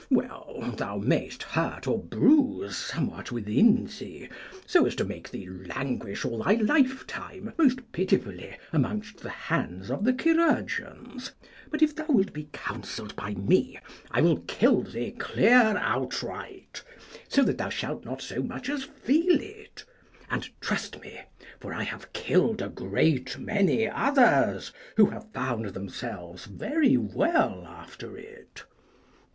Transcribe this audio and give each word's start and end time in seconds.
Well, 0.09 0.73
thou 0.77 0.97
mayst 0.97 1.43
hurt 1.43 1.85
or 1.85 1.99
bruise 2.03 2.75
somewhat 2.75 3.31
within 3.31 3.85
thee, 3.85 4.29
so 4.65 4.87
as 4.87 4.95
to 4.95 5.05
make 5.05 5.29
thee 5.29 5.47
languish 5.47 6.25
all 6.25 6.39
thy 6.43 6.53
lifetime 6.53 7.53
most 7.55 7.81
pitifully 7.91 8.57
amongst 8.73 9.19
the 9.19 9.29
hands 9.29 9.91
of 9.91 10.03
the 10.03 10.11
chirurgeons; 10.11 11.33
but 11.69 11.83
if 11.83 11.95
thou 11.95 12.07
wilt 12.09 12.33
be 12.33 12.49
counselled 12.51 13.15
by 13.15 13.35
me, 13.35 13.77
I 14.09 14.21
will 14.21 14.39
kill 14.47 14.81
thee 14.81 15.11
clear 15.11 15.77
outright, 15.77 16.81
so 17.27 17.43
that 17.43 17.59
thou 17.59 17.69
shalt 17.69 18.03
not 18.03 18.23
so 18.23 18.41
much 18.41 18.69
as 18.69 18.81
feel 18.83 19.39
it, 19.39 19.85
and 20.31 20.49
trust 20.61 20.99
me, 20.99 21.21
for 21.59 21.75
I 21.75 21.83
have 21.83 22.11
killed 22.11 22.59
a 22.63 22.69
great 22.69 23.37
many 23.37 23.87
others, 23.87 24.71
who 24.97 25.11
have 25.11 25.31
found 25.31 25.65
themselves 25.75 26.45
very 26.45 26.97
well 26.97 27.67
after 27.67 28.17
it. 28.17 28.63